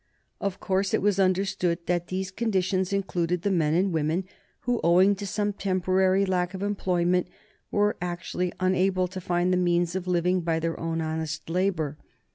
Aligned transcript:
Of 0.39 0.59
course 0.59 0.95
it 0.95 1.01
was 1.03 1.19
understood 1.19 1.85
that 1.85 2.07
these 2.07 2.31
conditions 2.31 2.91
included 2.91 3.43
the 3.43 3.51
men 3.51 3.75
and 3.75 3.93
women 3.93 4.23
who, 4.61 4.81
owing 4.83 5.13
to 5.17 5.27
some 5.27 5.53
temporary 5.53 6.25
lack 6.25 6.55
of 6.55 6.63
employment, 6.63 7.27
were 7.69 7.97
actually 8.01 8.51
unable 8.59 9.07
to 9.07 9.21
find 9.21 9.53
the 9.53 9.57
means 9.57 9.93
of 9.95 10.07
living 10.07 10.41
by 10.41 10.57
their 10.59 10.79
own 10.79 11.01
honest 11.01 11.51
labor. 11.51 11.99